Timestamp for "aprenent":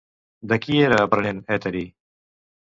1.09-1.43